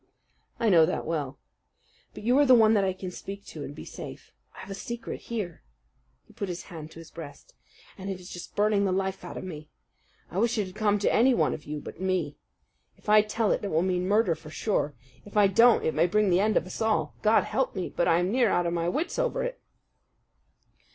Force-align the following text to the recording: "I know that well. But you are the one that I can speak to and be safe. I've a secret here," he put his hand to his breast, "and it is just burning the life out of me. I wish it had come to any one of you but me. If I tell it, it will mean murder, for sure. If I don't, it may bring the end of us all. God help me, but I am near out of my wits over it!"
"I 0.59 0.69
know 0.69 0.87
that 0.87 1.05
well. 1.05 1.37
But 2.15 2.23
you 2.23 2.35
are 2.39 2.45
the 2.47 2.55
one 2.55 2.73
that 2.73 2.83
I 2.83 2.91
can 2.91 3.11
speak 3.11 3.45
to 3.45 3.63
and 3.63 3.75
be 3.75 3.85
safe. 3.85 4.33
I've 4.55 4.71
a 4.71 4.73
secret 4.73 5.21
here," 5.21 5.61
he 6.25 6.33
put 6.33 6.49
his 6.49 6.63
hand 6.63 6.89
to 6.89 6.97
his 6.99 7.11
breast, 7.11 7.53
"and 7.99 8.09
it 8.09 8.19
is 8.19 8.31
just 8.31 8.55
burning 8.55 8.83
the 8.85 8.91
life 8.91 9.23
out 9.23 9.37
of 9.37 9.43
me. 9.43 9.69
I 10.31 10.39
wish 10.39 10.57
it 10.57 10.65
had 10.65 10.75
come 10.75 10.97
to 10.97 11.13
any 11.13 11.35
one 11.35 11.53
of 11.53 11.65
you 11.65 11.79
but 11.79 12.01
me. 12.01 12.35
If 12.97 13.09
I 13.09 13.21
tell 13.21 13.51
it, 13.51 13.63
it 13.63 13.69
will 13.69 13.83
mean 13.83 14.07
murder, 14.07 14.33
for 14.33 14.49
sure. 14.49 14.95
If 15.23 15.37
I 15.37 15.45
don't, 15.45 15.85
it 15.85 15.93
may 15.93 16.07
bring 16.07 16.31
the 16.31 16.39
end 16.39 16.57
of 16.57 16.65
us 16.65 16.81
all. 16.81 17.13
God 17.21 17.43
help 17.43 17.75
me, 17.75 17.87
but 17.87 18.07
I 18.07 18.17
am 18.17 18.31
near 18.31 18.49
out 18.49 18.65
of 18.65 18.73
my 18.73 18.89
wits 18.89 19.19
over 19.19 19.43
it!" 19.43 19.61